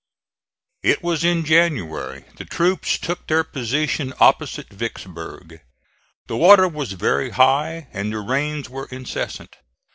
[0.81, 5.61] It was in January the troops took their position opposite Vicksburg.
[6.25, 9.57] The water was very high and the rains were incessant.